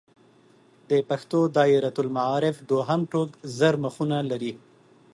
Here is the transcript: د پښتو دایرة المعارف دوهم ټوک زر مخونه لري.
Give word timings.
د 0.89 0.91
پښتو 1.09 1.39
دایرة 1.57 1.93
المعارف 2.03 2.55
دوهم 2.71 3.01
ټوک 3.11 3.29
زر 3.57 3.73
مخونه 3.83 4.17
لري. 4.31 4.53